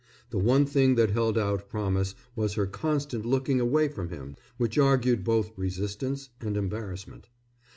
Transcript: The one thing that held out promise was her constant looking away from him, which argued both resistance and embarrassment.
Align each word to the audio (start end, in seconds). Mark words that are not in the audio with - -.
The 0.31 0.39
one 0.39 0.65
thing 0.65 0.95
that 0.95 1.11
held 1.11 1.37
out 1.37 1.69
promise 1.69 2.15
was 2.35 2.55
her 2.55 2.65
constant 2.65 3.23
looking 3.23 3.61
away 3.61 3.87
from 3.87 4.09
him, 4.09 4.35
which 4.57 4.79
argued 4.79 5.23
both 5.23 5.55
resistance 5.55 6.29
and 6.41 6.57
embarrassment. 6.57 7.29